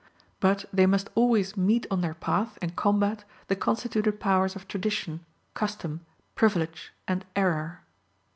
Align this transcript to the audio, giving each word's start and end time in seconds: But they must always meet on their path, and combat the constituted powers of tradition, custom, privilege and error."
But 0.39 0.65
they 0.73 0.87
must 0.87 1.11
always 1.13 1.55
meet 1.55 1.85
on 1.91 2.01
their 2.01 2.15
path, 2.15 2.57
and 2.59 2.75
combat 2.75 3.23
the 3.49 3.55
constituted 3.55 4.19
powers 4.19 4.55
of 4.55 4.67
tradition, 4.67 5.23
custom, 5.53 6.03
privilege 6.33 6.91
and 7.07 7.23
error." 7.35 7.81